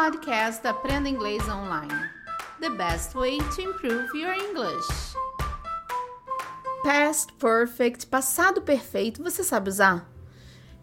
podcast 0.00 0.64
Aprenda 0.64 1.08
Inglês 1.08 1.42
Online. 1.48 1.92
The 2.60 2.70
best 2.70 3.16
way 3.16 3.38
to 3.38 3.62
improve 3.62 4.14
your 4.14 4.32
English. 4.32 4.86
Past 6.84 7.32
perfect, 7.32 8.06
passado 8.06 8.62
perfeito, 8.62 9.20
você 9.20 9.42
sabe 9.42 9.70
usar? 9.70 10.08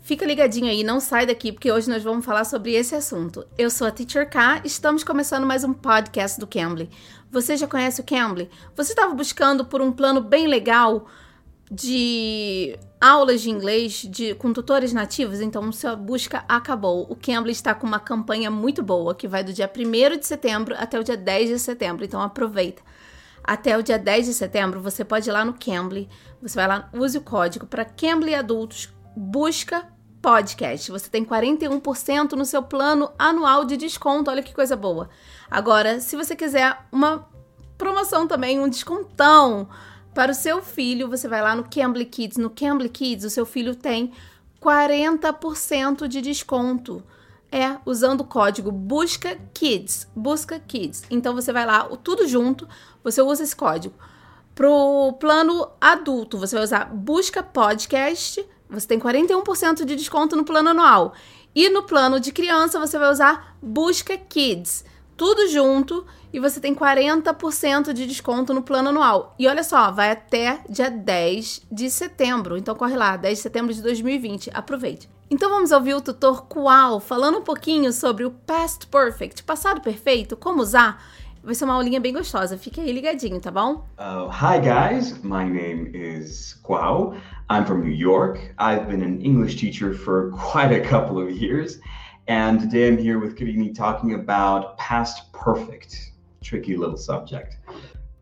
Fica 0.02 0.26
ligadinho 0.26 0.70
aí, 0.70 0.84
não 0.84 1.00
sai 1.00 1.26
daqui, 1.26 1.54
porque 1.54 1.72
hoje 1.72 1.90
nós 1.90 2.04
vamos 2.04 2.26
falar 2.26 2.44
sobre 2.44 2.74
esse 2.74 2.94
assunto. 2.94 3.48
Eu 3.58 3.70
sou 3.70 3.88
a 3.88 3.92
Teacher 3.92 4.30
K, 4.30 4.60
estamos 4.66 5.02
começando 5.02 5.46
mais 5.46 5.64
um 5.64 5.72
podcast 5.72 6.38
do 6.38 6.46
Cambly. 6.46 6.90
Você 7.32 7.56
já 7.56 7.68
conhece 7.68 8.02
o 8.02 8.04
Cambly? 8.04 8.50
Você 8.76 8.92
estava 8.92 9.14
buscando 9.14 9.64
por 9.64 9.82
um 9.82 9.94
plano 9.94 10.20
bem 10.20 10.46
legal 10.46 11.08
de 11.72 12.78
aulas 13.02 13.42
de 13.42 13.50
inglês 13.50 14.06
de, 14.10 14.36
com 14.36 14.54
tutores 14.54 14.94
nativos, 14.94 15.42
então 15.42 15.72
sua 15.72 15.96
busca 15.96 16.44
acabou. 16.48 17.08
O 17.10 17.16
Cambly 17.16 17.52
está 17.52 17.74
com 17.74 17.88
uma 17.88 18.00
campanha 18.00 18.52
muito 18.52 18.84
boa 18.84 19.16
que 19.16 19.28
vai 19.28 19.44
do 19.44 19.54
dia 19.54 19.72
1 19.74 20.18
de 20.18 20.26
setembro 20.26 20.76
até 20.78 21.00
o 21.00 21.04
dia 21.04 21.18
10 21.18 21.50
de 21.50 21.60
setembro, 21.60 22.06
então 22.06 22.22
aproveita. 22.22 22.82
Até 23.44 23.78
o 23.78 23.84
dia 23.84 24.00
10 24.00 24.26
de 24.28 24.34
setembro, 24.34 24.82
você 24.82 25.04
pode 25.04 25.30
ir 25.30 25.32
lá 25.32 25.46
no 25.46 25.54
Cambly, 25.54 26.10
você 26.42 26.56
vai 26.56 26.68
lá, 26.68 26.90
use 26.94 27.18
o 27.18 27.22
código 27.22 27.68
para 27.68 27.86
Cambly 27.86 28.34
Adultos, 28.34 28.90
busca 29.16 29.88
podcast. 30.22 30.90
Você 30.90 31.08
tem 31.08 31.24
41% 31.24 32.32
no 32.32 32.46
seu 32.46 32.64
plano 32.64 33.12
anual 33.20 33.64
de 33.64 33.78
desconto, 33.78 34.32
olha 34.32 34.42
que 34.42 34.56
coisa 34.56 34.76
boa. 34.76 35.10
Agora, 35.50 36.00
se 36.00 36.16
você 36.16 36.36
quiser 36.36 36.76
uma 36.92 37.30
promoção 37.78 38.28
também, 38.28 38.60
um 38.60 38.68
descontão, 38.68 39.70
para 40.16 40.32
o 40.32 40.36
seu 40.36 40.64
filho, 40.64 41.10
você 41.10 41.28
vai 41.28 41.42
lá 41.42 41.54
no 41.54 41.66
Cambly 41.70 42.06
Kids. 42.06 42.38
No 42.38 42.50
Cambly 42.50 42.88
Kids, 42.88 43.26
o 43.26 43.30
seu 43.30 43.46
filho 43.46 43.76
tem 43.76 44.14
40% 44.62 46.08
de 46.08 46.22
desconto. 46.22 47.04
É, 47.52 47.78
usando 47.86 48.22
o 48.22 48.26
código 48.26 48.72
Busca 48.72 49.38
Kids. 49.54 50.08
Busca 50.16 50.58
Kids. 50.58 51.04
Então 51.10 51.36
você 51.36 51.52
vai 51.52 51.66
lá, 51.66 51.84
tudo 51.98 52.28
junto, 52.28 52.68
você 53.04 53.22
usa 53.22 53.44
esse 53.44 53.56
código. 53.56 53.94
Pro 54.56 55.14
plano 55.20 55.68
adulto, 55.80 56.38
você 56.38 56.56
vai 56.56 56.64
usar 56.64 56.86
Busca 56.86 57.44
Podcast. 57.44 58.44
Você 58.70 58.88
tem 58.88 59.00
41% 59.00 59.84
de 59.84 59.96
desconto 59.98 60.36
no 60.36 60.46
plano 60.46 60.70
anual. 60.70 61.14
E 61.54 61.70
no 61.70 61.84
plano 61.84 62.22
de 62.22 62.32
criança, 62.32 62.80
você 62.80 62.98
vai 62.98 63.12
usar 63.12 63.58
Busca 63.62 64.18
Kids 64.18 64.84
tudo 65.18 65.48
junto 65.50 66.06
e 66.34 66.40
você 66.40 66.60
tem 66.60 66.76
40% 66.76 67.94
de 67.94 68.06
desconto 68.06 68.54
no 68.54 68.62
plano 68.62 68.90
anual. 68.90 69.34
E 69.40 69.48
olha 69.48 69.64
só, 69.64 69.92
vai 69.92 70.12
até 70.12 70.60
dia 70.70 70.90
10 70.90 71.62
de 71.72 71.90
setembro. 71.90 72.58
Então 72.58 72.76
corre 72.76 72.96
lá, 72.96 73.16
10 73.16 73.38
de 73.38 73.42
setembro 73.42 73.74
de 73.74 73.82
2020. 73.82 74.52
Aproveite. 74.54 75.10
Então 75.30 75.50
vamos 75.50 75.72
ouvir 75.72 75.96
o 75.96 76.02
tutor 76.02 76.46
Qual 76.46 77.00
falando 77.00 77.40
um 77.40 77.44
pouquinho 77.44 77.92
sobre 77.92 78.26
o 78.26 78.32
past 78.32 78.86
perfect, 78.88 79.44
passado 79.44 79.82
perfeito, 79.82 80.38
como 80.38 80.62
usar. 80.62 81.02
Vai 81.44 81.54
ser 81.54 81.66
uma 81.66 81.76
aulinha 81.76 82.00
bem 82.00 82.12
gostosa. 82.12 82.58
Fique 82.58 82.82
aí 82.82 82.92
ligadinho, 82.92 83.40
tá 83.40 83.52
bom? 83.52 83.86
Uh, 84.00 84.28
hi 84.30 84.60
guys, 84.60 85.18
my 85.24 85.44
name 85.44 85.92
is 85.94 86.60
Qual. 86.64 87.16
I'm 87.50 87.66
from 87.66 87.82
New 87.82 87.96
York. 87.96 88.40
I've 88.58 88.88
been 88.88 89.04
an 89.04 89.22
English 89.22 89.56
teacher 89.56 89.94
for 89.94 90.32
quite 90.52 90.74
a 90.74 90.82
couple 90.82 91.22
of 91.22 91.32
years. 91.32 91.80
And 92.28 92.60
today 92.60 92.88
I'm 92.88 92.98
here 92.98 93.20
with 93.20 93.38
Kadini 93.38 93.76
talking 93.76 94.16
about 94.16 94.80
past 94.80 95.32
perfect, 95.32 96.14
tricky 96.42 96.76
little 96.76 96.98
subject. 96.98 97.58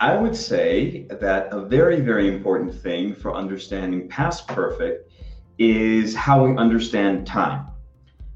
I 0.01 0.17
would 0.17 0.35
say 0.35 1.07
that 1.09 1.47
a 1.53 1.61
very, 1.61 2.01
very 2.01 2.27
important 2.27 2.75
thing 2.75 3.15
for 3.15 3.33
understanding 3.33 4.09
past 4.09 4.45
perfect 4.49 5.09
is 5.57 6.13
how 6.13 6.45
we 6.45 6.57
understand 6.57 7.25
time. 7.25 7.67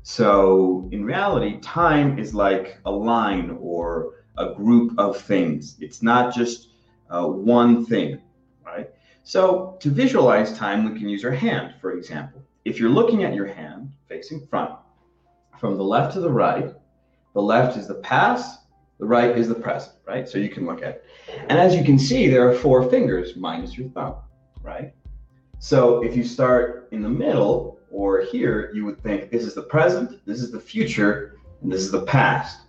So, 0.04 0.88
in 0.94 1.04
reality, 1.04 1.60
time 1.60 2.18
is 2.18 2.34
like 2.34 2.78
a 2.86 2.92
line 2.92 3.58
or 3.60 4.24
a 4.38 4.54
group 4.54 4.98
of 4.98 5.20
things, 5.20 5.76
it's 5.82 6.02
not 6.02 6.34
just 6.34 6.70
uh, 7.10 7.26
one 7.26 7.86
thing, 7.86 8.22
right? 8.66 8.90
So, 9.24 9.76
to 9.82 9.90
visualize 9.90 10.58
time, 10.58 10.90
we 10.90 10.98
can 10.98 11.10
use 11.10 11.26
our 11.26 11.32
hand, 11.32 11.74
for 11.82 11.92
example. 11.92 12.42
If 12.64 12.80
you're 12.80 12.90
looking 12.90 13.26
at 13.26 13.34
your 13.34 13.48
hand 13.48 13.92
facing 14.08 14.48
front, 14.48 14.72
from 15.60 15.78
the 15.78 15.84
left 15.84 16.14
to 16.14 16.20
the 16.20 16.30
right. 16.30 16.74
The 17.34 17.42
left 17.42 17.78
is 17.78 17.88
the 17.88 17.96
past, 17.96 18.62
the 19.00 19.06
right 19.06 19.38
is 19.38 19.48
the 19.48 19.56
present, 19.56 19.96
right? 20.08 20.28
So 20.28 20.38
you 20.38 20.50
can 20.50 20.66
look 20.66 20.82
at 20.82 20.90
it. 20.90 21.06
And 21.50 21.60
as 21.60 21.76
you 21.76 21.84
can 21.84 22.00
see, 22.00 22.28
there 22.28 22.50
are 22.50 22.54
four 22.54 22.90
fingers 22.90 23.36
minus 23.36 23.78
your 23.78 23.90
thumb, 23.90 24.16
right? 24.64 24.94
So 25.60 26.04
if 26.04 26.16
you 26.16 26.24
start 26.24 26.88
in 26.92 27.02
the 27.02 27.10
middle 27.10 27.80
or 27.92 28.22
here, 28.22 28.72
you 28.74 28.86
would 28.86 29.02
think 29.02 29.32
this 29.32 29.44
is 29.44 29.54
the 29.54 29.64
present, 29.64 30.26
this 30.26 30.42
is 30.42 30.52
the 30.52 30.60
future, 30.60 31.38
and 31.62 31.72
this 31.72 31.82
is 31.82 31.92
the 31.92 32.04
past. 32.04 32.62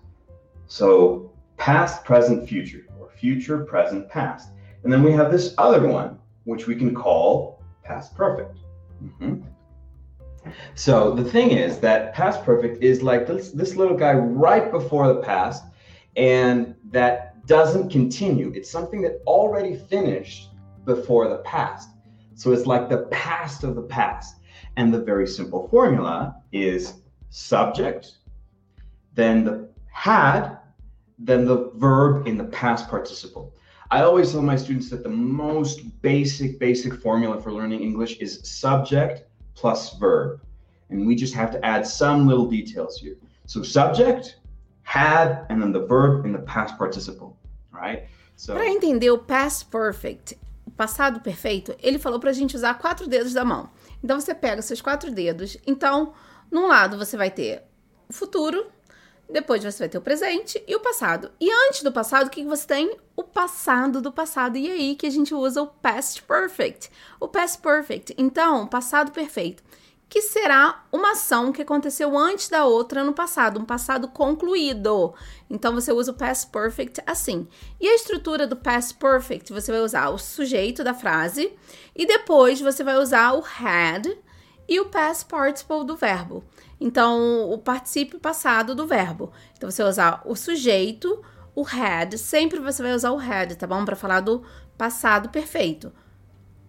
So 0.67 1.33
past, 1.57 2.05
present, 2.05 2.49
future, 2.49 2.87
or 3.01 3.11
future, 3.11 3.65
present, 3.65 4.09
past. 4.09 4.51
And 4.85 4.93
then 4.93 5.03
we 5.03 5.13
have 5.13 5.31
this 5.31 5.55
other 5.59 5.87
one, 5.89 6.19
which 6.45 6.67
we 6.67 6.77
can 6.77 6.95
call 6.95 7.63
past 7.85 8.15
perfect. 8.15 8.59
Mm-hmm. 9.03 9.43
So 10.75 11.13
the 11.13 11.25
thing 11.25 11.51
is 11.51 11.79
that 11.81 12.15
past 12.15 12.45
perfect 12.45 12.83
is 12.83 13.03
like 13.03 13.27
this, 13.27 13.51
this 13.51 13.77
little 13.77 13.97
guy 13.97 14.13
right 14.13 14.71
before 14.71 15.09
the 15.09 15.21
past, 15.21 15.65
and 16.17 16.75
that 16.91 17.47
doesn't 17.47 17.91
continue. 17.91 18.53
It's 18.55 18.71
something 18.71 19.01
that 19.03 19.23
already 19.27 19.77
finished 19.77 20.51
before 20.85 21.29
the 21.29 21.39
past. 21.39 21.91
So 22.35 22.53
it's 22.53 22.67
like 22.67 22.89
the 22.89 23.09
past 23.11 23.65
of 23.65 23.75
the 23.75 23.83
past. 23.83 24.37
And 24.77 24.95
the 24.95 25.01
very 25.01 25.27
simple 25.27 25.69
formula 25.69 26.37
is 26.53 26.95
subject, 27.31 28.19
then 29.15 29.45
the 29.45 29.69
had, 29.93 30.59
then 31.19 31.45
the 31.45 31.71
verb 31.75 32.29
in 32.29 32.37
the 32.37 32.45
past 32.45 32.89
participle. 32.89 33.53
I 33.91 34.03
always 34.03 34.31
tell 34.31 34.43
my 34.43 34.57
students 34.57 34.91
that 34.91 35.03
the 35.03 35.09
most 35.09 36.01
basic, 36.03 36.61
basic 36.61 36.95
formula 36.95 37.41
for 37.41 37.53
learning 37.53 37.81
English 37.81 38.19
is 38.19 38.41
subject 38.45 39.28
plus 39.61 39.99
verb. 39.99 40.41
And 40.91 41.07
we 41.07 41.15
just 41.15 41.35
have 41.35 41.51
to 41.51 41.65
add 41.65 41.87
some 41.87 42.27
little 42.27 42.47
details 42.47 42.99
here. 42.99 43.17
So 43.47 43.63
subject, 43.63 44.37
had, 44.83 45.47
and 45.51 45.61
then 45.61 45.73
the 45.73 45.87
verb 45.87 46.25
in 46.25 46.33
the 46.33 46.39
past 46.39 46.79
participle, 46.79 47.37
right? 47.73 48.09
So... 48.37 48.55
Para 48.55 48.69
entender 48.69 49.11
o 49.11 49.19
past 49.19 49.67
perfect, 49.67 50.39
o 50.67 50.71
passado 50.71 51.21
perfeito, 51.21 51.75
ele 51.83 51.99
falou 51.99 52.19
para 52.19 52.31
a 52.31 52.33
gente 52.33 52.57
usar 52.57 52.75
quatro 52.75 53.07
dedos 53.07 53.33
da 53.33 53.45
mão. 53.45 53.69
Então 54.03 54.21
você 54.21 54.35
pega 54.35 54.63
seus 54.63 54.81
quatro 54.81 55.11
dedos. 55.11 55.59
Então, 55.67 56.15
num 56.51 56.69
lado 56.69 56.97
você 56.97 57.17
vai 57.17 57.31
ter 57.31 57.65
o 58.09 58.13
futuro, 58.13 58.67
depois 59.29 59.63
você 59.63 59.79
vai 59.81 59.89
ter 59.89 59.99
o 59.99 60.03
presente 60.03 60.63
e 60.67 60.75
o 60.75 60.81
passado. 60.81 61.31
E 61.39 61.51
antes 61.51 61.83
do 61.83 61.93
passado, 61.93 62.29
o 62.29 62.31
que 62.31 62.45
você 62.45 62.67
tem? 62.67 62.97
O 63.15 63.23
passado 63.23 64.01
do 64.01 64.11
passado. 64.11 64.57
E 64.57 64.71
aí 64.71 64.97
que 64.97 65.07
a 65.07 65.11
gente 65.11 65.35
usa 65.35 65.63
o 65.63 65.67
past 65.67 66.23
perfect. 66.23 66.91
O 67.21 67.29
past 67.29 67.61
perfect. 67.61 68.15
Então, 68.17 68.67
passado 68.67 69.13
perfeito. 69.13 69.63
Que 70.09 70.23
será 70.23 70.87
uma 70.91 71.13
ação 71.13 71.53
que 71.53 71.61
aconteceu 71.61 72.17
antes 72.17 72.49
da 72.49 72.65
outra 72.65 73.05
no 73.05 73.13
passado, 73.13 73.61
um 73.61 73.67
passado 73.67 74.09
concluído. 74.09 75.13
Então 75.51 75.75
você 75.75 75.93
usa 75.93 76.13
o 76.13 76.15
past 76.15 76.47
perfect 76.51 77.03
assim. 77.05 77.47
E 77.79 77.87
a 77.87 77.95
estrutura 77.95 78.47
do 78.47 78.57
past 78.57 78.95
perfect, 78.95 79.53
você 79.53 79.71
vai 79.71 79.83
usar 79.83 80.09
o 80.09 80.17
sujeito 80.17 80.83
da 80.83 80.95
frase 80.95 81.53
e 81.95 82.07
depois 82.07 82.59
você 82.59 82.83
vai 82.83 82.97
usar 82.97 83.35
o 83.35 83.45
had 83.45 84.17
e 84.69 84.79
o 84.79 84.87
past 84.87 85.25
participle 85.25 85.85
do 85.85 85.97
verbo. 85.97 86.45
Então, 86.79 87.51
o 87.51 87.59
particípio 87.59 88.21
passado 88.21 88.75
do 88.75 88.87
verbo. 88.87 89.33
Então, 89.57 89.71
você 89.71 89.83
usar 89.83 90.23
o 90.25 90.37
sujeito, 90.37 91.23
o 91.55 91.65
had. 91.65 92.17
Sempre 92.19 92.61
você 92.61 92.83
vai 92.83 92.93
usar 92.93 93.11
o 93.13 93.19
had, 93.19 93.55
tá 93.57 93.67
bom? 93.67 93.85
Para 93.85 93.97
falar 93.97 94.21
do 94.21 94.45
passado 94.77 95.31
perfeito. 95.31 95.93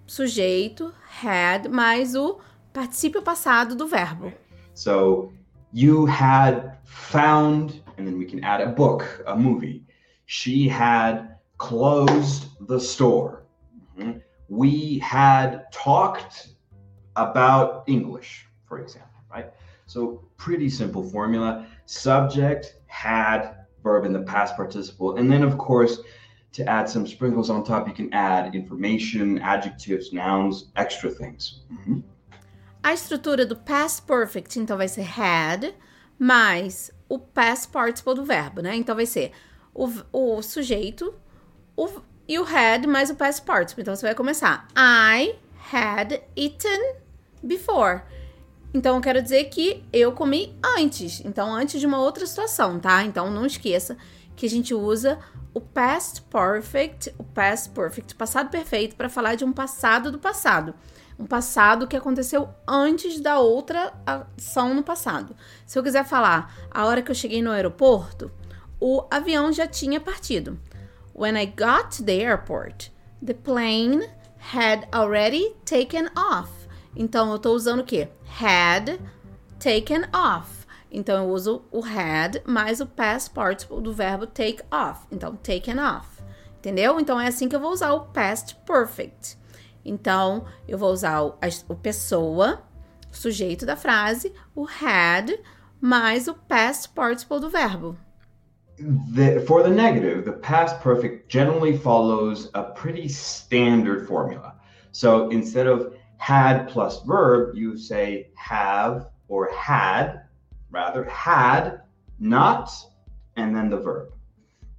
Sujeito, 0.08 0.94
had, 1.22 1.68
mais 1.68 2.16
o 2.16 2.40
particípio 2.72 3.22
passado 3.22 3.76
do 3.76 3.86
verbo. 3.86 4.32
So, 4.74 5.34
you 5.74 6.06
had 6.06 6.78
found, 6.86 7.84
and 7.98 8.06
then 8.06 8.18
we 8.18 8.26
can 8.26 8.44
add 8.44 8.64
a 8.64 8.68
book, 8.68 9.22
a 9.28 9.36
movie. 9.36 9.86
She 10.26 10.70
had 10.70 11.38
closed 11.58 12.48
the 12.66 12.80
store. 12.80 13.44
Mm-hmm. 13.98 14.20
We 14.48 15.00
had 15.00 15.66
talked 15.72 16.56
about 17.16 17.84
English, 17.88 18.46
for 18.68 18.80
example, 18.80 19.22
right? 19.32 19.52
So 19.86 20.24
pretty 20.38 20.70
simple 20.70 21.04
formula. 21.04 21.66
Subject, 21.86 22.76
had, 22.88 23.56
verb 23.84 24.06
in 24.06 24.14
the 24.14 24.22
past 24.22 24.56
participle. 24.56 25.18
And 25.18 25.32
then, 25.32 25.44
of 25.44 25.58
course, 25.58 26.00
to 26.54 26.68
add 26.68 26.90
some 26.90 27.06
sprinkles 27.06 27.50
on 27.50 27.64
top, 27.64 27.88
you 27.88 27.94
can 27.94 28.14
add 28.14 28.56
information, 28.56 29.40
adjectives, 29.40 30.12
nouns, 30.14 30.70
extra 30.76 31.10
things. 31.10 31.62
Mm-hmm. 31.72 32.00
A 32.84 32.94
estrutura 32.94 33.46
do 33.46 33.56
past 33.56 34.04
perfect, 34.04 34.58
então, 34.58 34.78
vai 34.78 34.88
ser 34.88 35.04
had, 35.04 35.74
mais 36.18 36.92
o 37.10 37.20
past 37.20 37.70
participle 37.70 38.16
do 38.16 38.24
verbo, 38.24 38.62
né? 38.62 38.76
Então, 38.76 38.96
vai 38.96 39.06
ser 39.06 39.32
o, 39.74 39.92
o 40.12 40.42
sujeito 40.42 41.14
o, 41.76 41.88
e 42.28 42.40
o 42.40 42.44
had 42.44 42.86
mais 42.88 43.10
o 43.10 43.16
past 43.16 43.42
participle. 43.44 43.82
Então, 43.82 43.96
você 43.96 44.06
vai 44.06 44.16
começar. 44.16 44.68
I 44.76 45.36
had 45.72 46.22
eaten 46.36 46.96
before. 47.44 48.02
Então 48.74 48.96
eu 48.96 49.02
quero 49.02 49.22
dizer 49.22 49.46
que 49.46 49.84
eu 49.92 50.12
comi 50.12 50.56
antes. 50.78 51.22
Então, 51.26 51.54
antes 51.54 51.80
de 51.80 51.88
uma 51.88 52.00
outra 52.00 52.26
situação, 52.26 52.80
tá? 52.80 53.04
Então 53.04 53.32
não 53.32 53.46
esqueça 53.46 53.98
que 54.36 54.46
a 54.46 54.50
gente 54.50 54.74
usa 54.74 55.20
o 55.54 55.60
past 55.60 56.22
perfect, 56.24 57.14
o 57.18 57.24
past 57.24 57.70
perfect, 57.72 58.16
passado 58.16 58.50
perfeito, 58.50 58.96
para 58.96 59.10
falar 59.10 59.36
de 59.36 59.44
um 59.44 59.52
passado 59.52 60.12
do 60.12 60.20
passado. 60.20 60.74
Um 61.18 61.26
passado 61.26 61.88
que 61.88 61.98
aconteceu 61.98 62.48
antes 62.66 63.20
da 63.20 63.40
outra 63.40 63.92
ação 64.06 64.74
no 64.74 64.84
passado. 64.84 65.36
Se 65.66 65.78
eu 65.78 65.84
quiser 65.84 66.06
falar 66.06 66.56
a 66.72 66.86
hora 66.86 67.02
que 67.02 67.12
eu 67.12 67.16
cheguei 67.16 67.42
no 67.42 67.52
aeroporto, 67.52 68.32
o 68.80 69.04
avião 69.12 69.52
já 69.52 69.68
tinha 69.68 70.00
partido. 70.00 70.58
When 71.14 71.36
I 71.36 71.48
got 71.48 71.98
to 71.98 72.04
the 72.04 72.14
airport, 72.14 72.92
the 73.26 73.34
plane 73.34 74.08
had 74.40 74.88
already 74.94 75.54
taken 75.66 76.10
off. 76.16 76.50
Então 76.96 77.30
eu 77.30 77.36
estou 77.36 77.56
usando 77.56 77.82
o 77.82 77.86
quê? 77.86 78.10
Had 78.42 79.00
taken 79.60 80.06
off. 80.14 80.66
Então 80.92 81.24
eu 81.24 81.30
uso 81.32 81.64
o 81.72 81.82
had 81.82 82.42
mais 82.46 82.82
o 82.82 82.86
past 82.86 83.32
participle 83.32 83.82
do 83.82 83.94
verbo 83.94 84.26
take 84.26 84.64
off. 84.72 85.06
Então 85.12 85.36
taken 85.36 85.80
off. 85.80 86.08
Entendeu? 86.58 87.00
Então 87.00 87.20
é 87.20 87.28
assim 87.28 87.48
que 87.48 87.56
eu 87.56 87.60
vou 87.60 87.72
usar 87.72 87.94
o 87.94 88.06
past 88.08 88.56
perfect. 88.66 89.38
Então 89.86 90.46
eu 90.68 90.78
vou 90.78 90.92
usar 90.92 91.22
o, 91.22 91.38
a, 91.42 91.48
o 91.72 91.76
pessoa, 91.76 92.64
sujeito 93.12 93.66
da 93.66 93.76
frase, 93.76 94.34
o 94.56 94.66
had 94.66 95.40
mais 95.80 96.28
o 96.28 96.34
past 96.34 96.90
participle 96.90 97.40
do 97.40 97.50
verbo. 97.50 97.98
The, 98.80 99.44
for 99.46 99.62
the 99.62 99.70
negative, 99.70 100.26
the 100.26 100.32
past 100.32 100.80
perfect 100.80 101.30
generally 101.30 101.78
follows 101.78 102.50
a 102.54 102.64
pretty 102.64 103.08
standard 103.10 104.08
formula. 104.08 104.56
So 104.92 105.30
instead 105.30 105.68
of 105.68 105.94
had 106.18 106.68
plus 106.68 107.04
verb, 107.04 107.56
you 107.56 107.78
say 107.78 108.30
have 108.36 109.08
or 109.28 109.52
had, 109.54 110.22
rather, 110.72 111.04
had 111.06 111.82
not, 112.20 112.72
and 113.36 113.56
then 113.56 113.70
the 113.70 113.78
verb. 113.78 114.14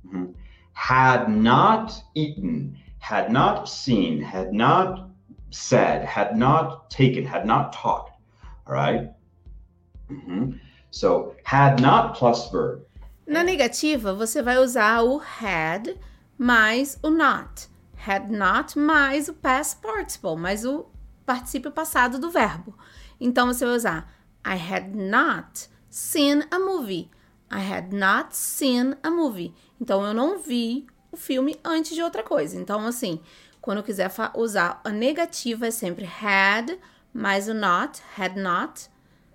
Mm-hmm. 0.07 0.33
Had 0.73 1.29
not 1.29 2.03
eaten, 2.15 2.77
had 2.99 3.31
not 3.31 3.69
seen, 3.69 4.23
had 4.23 4.53
not 4.53 5.11
said, 5.51 6.05
had 6.05 6.37
not 6.37 6.91
taken, 6.91 7.25
had 7.25 7.47
not 7.47 7.73
talked. 7.73 8.21
All 8.67 8.75
right? 8.75 9.11
mm-hmm. 10.11 10.53
So, 10.91 11.37
had 11.45 11.81
not 11.81 12.15
plus 12.15 12.51
verb. 12.51 12.83
Na 13.31 13.45
negativa, 13.45 14.13
você 14.13 14.43
vai 14.43 14.59
usar 14.59 15.05
o 15.05 15.21
had 15.21 15.97
mais 16.37 16.99
o 17.01 17.11
not. 17.11 17.69
Had 18.05 18.29
not 18.29 18.77
mais 18.77 19.29
o 19.29 19.35
past 19.35 19.77
participle, 19.81 20.35
mais 20.35 20.65
o 20.65 20.91
participio 21.25 21.71
passado 21.71 22.19
do 22.19 22.29
verbo. 22.29 22.77
Então 23.21 23.47
você 23.47 23.65
vai 23.65 23.77
usar 23.77 24.13
I 24.45 24.57
had 24.59 24.97
not 24.97 25.69
seen 25.89 26.43
a 26.51 26.59
movie. 26.59 27.09
I 27.53 27.73
had 27.73 27.93
not 27.93 28.37
seen 28.37 28.97
a 29.01 29.13
movie. 29.13 29.55
Então 29.81 30.05
eu 30.05 30.13
não 30.13 30.41
vi 30.41 30.89
o 31.13 31.17
filme 31.17 31.57
antes 31.65 31.95
de 31.95 32.03
outra 32.03 32.25
coisa. 32.25 32.57
Então 32.57 32.85
assim, 32.85 33.21
quando 33.61 33.79
eu 33.79 33.85
quiser 33.85 34.11
usar 34.35 34.81
a 34.83 34.91
negativa 34.91 35.69
é 35.69 35.71
sempre 35.71 36.05
had 36.05 36.77
mais 37.15 37.49
o 37.49 37.55
not, 37.55 38.03
had 38.19 38.35
not 38.35 38.91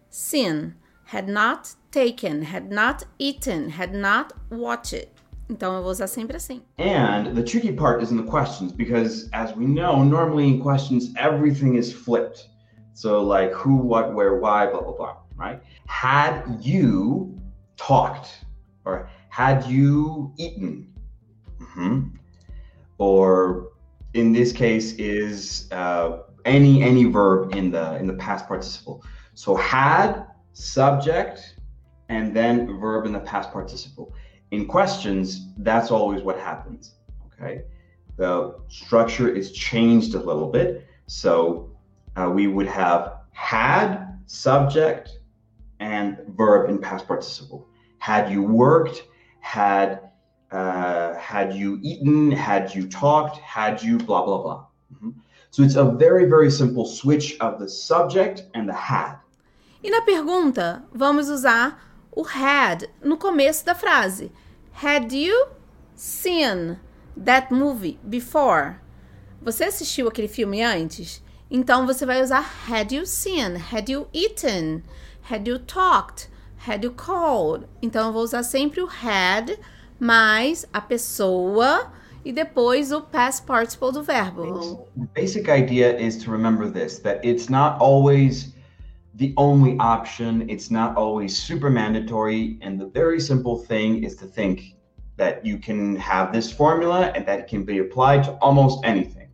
seen, 0.09 0.75
had 1.05 1.27
not 1.27 1.73
taken, 1.91 2.41
had 2.41 2.71
not 2.71 3.03
eaten, 3.19 3.69
had 3.69 3.93
not 3.93 4.33
watched. 4.49 5.07
Então 5.47 5.75
eu 5.75 5.83
vou 5.83 5.91
usar 5.91 6.07
sempre 6.07 6.35
assim. 6.35 6.61
And 6.77 7.35
the 7.35 7.43
tricky 7.43 7.71
part 7.71 8.01
is 8.01 8.11
in 8.11 8.17
the 8.17 8.23
questions 8.23 8.71
because 8.71 9.29
as 9.31 9.55
we 9.55 9.65
know, 9.65 10.03
normally 10.03 10.47
in 10.47 10.59
questions 10.59 11.13
everything 11.17 11.75
is 11.75 11.93
flipped. 11.93 12.49
So 12.93 13.21
like 13.21 13.53
who, 13.53 13.75
what, 13.75 14.13
where, 14.15 14.39
why, 14.39 14.65
blah 14.65 14.81
blah 14.81 14.93
blah, 14.93 15.17
right? 15.35 15.61
Had 15.85 16.57
you 16.61 17.39
talked 17.77 18.45
or 18.85 19.07
had 19.29 19.65
you 19.65 20.33
eaten? 20.37 20.91
Mm-hmm. 21.59 22.07
Or 22.97 23.69
in 24.15 24.31
this 24.31 24.51
case 24.51 24.93
is 24.93 25.67
uh, 25.71 26.19
any 26.45 26.81
any 26.81 27.03
verb 27.03 27.53
in 27.55 27.69
the 27.69 27.97
in 27.97 28.07
the 28.07 28.13
past 28.13 28.47
participle. 28.47 29.03
So 29.35 29.55
had 29.55 30.25
subject 30.55 31.55
and 32.09 32.35
then 32.35 32.79
verb 32.79 33.05
in 33.05 33.13
the 33.13 33.19
past 33.19 33.51
participle 33.51 34.13
in 34.51 34.65
questions, 34.65 35.47
that's 35.57 35.91
always 35.91 36.21
what 36.21 36.37
happens. 36.39 36.95
Okay. 37.27 37.63
The 38.17 38.55
structure 38.67 39.27
is 39.27 39.51
changed 39.51 40.15
a 40.15 40.19
little 40.19 40.49
bit. 40.49 40.87
So 41.07 41.69
uh, 42.15 42.31
we 42.33 42.47
would 42.47 42.67
have 42.67 43.19
had, 43.31 44.17
subject, 44.25 45.19
and 45.79 46.17
verb 46.29 46.69
in 46.69 46.79
past 46.79 47.07
participle. 47.07 47.67
Had 47.97 48.31
you 48.31 48.43
worked, 48.43 49.03
had 49.41 50.01
uh, 50.51 51.15
had 51.15 51.53
you 51.53 51.79
eaten, 51.81 52.31
had 52.31 52.73
you 52.73 52.87
talked, 52.87 53.37
had 53.39 53.83
you 53.83 53.97
blah 53.97 54.23
blah 54.23 54.41
blah. 54.41 54.65
Mm-hmm. 54.93 55.09
So 55.51 55.63
it's 55.63 55.75
a 55.75 55.83
very 55.83 56.25
very 56.25 56.49
simple 56.49 56.85
switch 56.85 57.37
of 57.39 57.59
the 57.59 57.67
subject 57.67 58.43
and 58.53 58.69
the 58.69 58.73
had. 58.73 59.15
E 59.85 59.89
na 59.91 60.01
pergunta, 60.01 60.83
vamos 60.91 61.29
usar 61.29 61.79
o 62.11 62.23
had 62.23 62.89
no 63.03 63.17
começo 63.17 63.63
da 63.63 63.75
frase. 63.75 64.31
Had 64.83 65.13
you 65.13 65.49
seen 65.93 66.79
that 67.23 67.53
movie 67.53 67.99
before? 68.01 68.77
Você 69.39 69.65
assistiu 69.65 70.07
aquele 70.07 70.27
filme 70.27 70.63
antes? 70.63 71.23
Então 71.51 71.85
você 71.85 72.03
vai 72.03 72.19
usar 72.23 72.51
had 72.67 72.91
you 72.91 73.05
seen, 73.05 73.57
had 73.71 73.87
you 73.87 74.07
eaten, 74.11 74.83
had 75.29 75.47
you 75.47 75.59
talked, 75.59 76.31
had 76.67 76.83
you 76.83 76.91
called. 76.91 77.67
Então 77.79 78.07
eu 78.07 78.11
vou 78.11 78.23
usar 78.23 78.41
sempre 78.41 78.81
o 78.81 78.87
had 78.87 79.55
mais 79.99 80.65
a 80.73 80.81
pessoa 80.81 81.93
e 82.25 82.33
depois 82.33 82.91
o 82.91 83.01
past 83.01 83.43
participle 83.43 83.91
do 83.91 84.01
verbo. 84.01 84.87
The 84.97 85.07
basic 85.13 85.47
idea 85.47 85.95
is 86.01 86.17
to 86.23 86.31
remember 86.31 86.71
this 86.71 86.97
that 87.01 87.19
it's 87.23 87.49
not 87.49 87.77
always 87.79 88.54
the 89.15 89.33
only 89.37 89.77
option. 89.79 90.49
It's 90.49 90.69
not 90.69 90.95
always 90.97 91.37
super 91.37 91.69
mandatory. 91.69 92.57
And 92.61 92.79
the 92.79 92.87
very 92.87 93.19
simple 93.19 93.57
thing 93.57 94.03
is 94.03 94.15
to 94.17 94.25
think 94.25 94.75
that 95.17 95.45
you 95.45 95.57
can 95.57 95.95
have 95.95 96.33
this 96.33 96.51
formula 96.51 97.11
and 97.15 97.25
that 97.25 97.39
it 97.39 97.47
can 97.47 97.63
be 97.63 97.79
applied 97.79 98.23
to 98.25 98.31
almost 98.41 98.83
anything. 98.83 99.29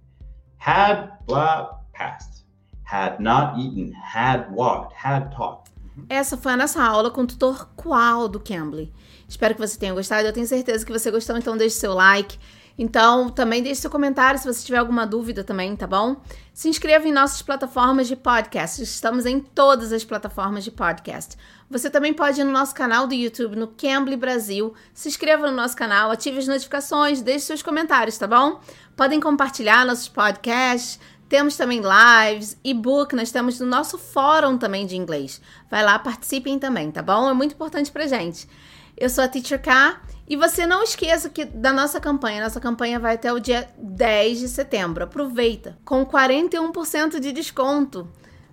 Had, 0.57 1.09
blah, 1.25 1.77
past. 1.93 2.43
Had 2.83 3.19
not 3.19 3.57
eaten, 3.57 3.91
had 3.93 4.51
walked, 4.51 4.93
had 4.93 5.31
talked. 5.31 5.71
Essa 6.09 6.37
foi 6.37 6.53
a 6.53 6.57
nossa 6.57 6.81
aula 6.81 7.11
com 7.11 7.21
o 7.21 7.27
tutor 7.27 7.67
Qual 7.75 8.27
do 8.29 8.39
Cambly. 8.39 8.91
Espero 9.27 9.55
que 9.55 9.61
você 9.61 9.77
tenha 9.77 9.93
gostado. 9.93 10.27
Eu 10.27 10.33
tenho 10.33 10.45
certeza 10.45 10.85
que 10.85 10.91
você 10.91 11.09
gostou, 11.09 11.37
então 11.37 11.57
deixe 11.57 11.75
seu 11.75 11.93
like. 11.93 12.37
Então, 12.77 13.29
também 13.29 13.61
deixe 13.61 13.81
seu 13.81 13.91
comentário 13.91 14.39
se 14.39 14.45
você 14.45 14.65
tiver 14.65 14.77
alguma 14.77 15.05
dúvida 15.05 15.43
também, 15.43 15.75
tá 15.75 15.85
bom? 15.85 16.17
Se 16.53 16.69
inscreva 16.69 17.07
em 17.07 17.11
nossas 17.11 17.41
plataformas 17.41 18.07
de 18.07 18.15
podcast. 18.15 18.81
Estamos 18.81 19.25
em 19.25 19.39
todas 19.39 19.91
as 19.91 20.03
plataformas 20.03 20.63
de 20.63 20.71
podcast. 20.71 21.37
Você 21.69 21.89
também 21.89 22.13
pode 22.13 22.41
ir 22.41 22.43
no 22.43 22.51
nosso 22.51 22.73
canal 22.73 23.07
do 23.07 23.13
YouTube, 23.13 23.55
no 23.55 23.67
Cambly 23.67 24.17
Brasil. 24.17 24.73
Se 24.93 25.07
inscreva 25.07 25.49
no 25.49 25.55
nosso 25.55 25.75
canal, 25.75 26.11
ative 26.11 26.39
as 26.39 26.47
notificações, 26.47 27.21
deixe 27.21 27.45
seus 27.45 27.61
comentários, 27.61 28.17
tá 28.17 28.27
bom? 28.27 28.59
Podem 28.95 29.19
compartilhar 29.19 29.85
nossos 29.85 30.09
podcasts. 30.09 30.99
Temos 31.29 31.55
também 31.55 31.81
lives, 31.81 32.57
e-book, 32.61 33.15
nós 33.15 33.31
temos 33.31 33.57
no 33.57 33.65
nosso 33.65 33.97
fórum 33.97 34.57
também 34.57 34.85
de 34.85 34.97
inglês. 34.97 35.41
Vai 35.69 35.81
lá, 35.81 35.97
participem 35.97 36.59
também, 36.59 36.91
tá 36.91 37.01
bom? 37.01 37.29
É 37.29 37.33
muito 37.33 37.53
importante 37.53 37.89
pra 37.89 38.05
gente. 38.05 38.49
Eu 38.97 39.09
sou 39.09 39.23
a 39.23 39.29
Teacher 39.29 39.61
K 39.61 40.01
e 40.31 40.37
você 40.37 40.65
não 40.65 40.81
esqueça 40.81 41.29
que 41.29 41.43
da 41.43 41.73
nossa 41.73 41.99
campanha. 41.99 42.41
Nossa 42.41 42.61
campanha 42.61 42.97
vai 42.97 43.15
até 43.15 43.33
o 43.33 43.37
dia 43.37 43.67
10 43.77 44.39
de 44.39 44.47
setembro. 44.47 45.03
Aproveita 45.03 45.77
com 45.83 46.05
41% 46.05 47.19
de 47.19 47.33
desconto 47.33 48.07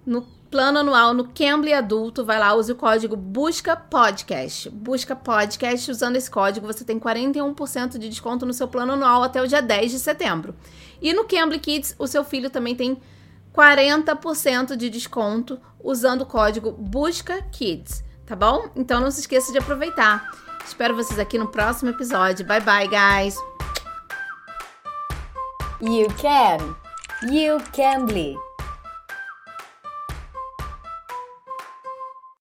no 0.04 0.22
plano 0.50 0.80
anual 0.80 1.14
no 1.14 1.28
Cambly 1.28 1.72
Adulto. 1.72 2.24
Vai 2.24 2.36
lá, 2.36 2.52
use 2.52 2.72
o 2.72 2.74
código 2.74 3.14
Busca 3.14 3.76
Podcast. 3.76 4.68
Busca 4.70 5.14
Podcast 5.14 5.88
usando 5.88 6.16
esse 6.16 6.28
código, 6.28 6.66
você 6.66 6.84
tem 6.84 6.98
41% 6.98 7.96
de 7.96 8.08
desconto 8.08 8.44
no 8.44 8.52
seu 8.52 8.66
plano 8.66 8.94
anual 8.94 9.22
até 9.22 9.40
o 9.40 9.46
dia 9.46 9.62
10 9.62 9.92
de 9.92 9.98
setembro. 10.00 10.56
E 11.00 11.12
no 11.12 11.26
Cambly 11.26 11.60
Kids, 11.60 11.94
o 11.96 12.08
seu 12.08 12.24
filho 12.24 12.50
também 12.50 12.74
tem 12.74 13.00
40% 13.54 14.74
de 14.74 14.90
desconto 14.90 15.60
usando 15.78 16.22
o 16.22 16.26
código 16.26 16.72
Busca 16.72 17.40
Kids, 17.52 18.02
tá 18.28 18.36
bom? 18.36 18.68
Então 18.76 19.00
não 19.00 19.10
se 19.10 19.20
esqueça 19.20 19.50
de 19.50 19.58
aproveitar. 19.58 20.30
Espero 20.64 20.94
vocês 20.94 21.18
aqui 21.18 21.38
no 21.38 21.48
próximo 21.48 21.90
episódio. 21.90 22.46
Bye 22.46 22.60
bye, 22.60 22.86
guys. 22.86 23.36
You 25.80 26.08
can. 26.20 26.76
You 27.32 27.58
can 27.72 28.04
be. 28.06 28.47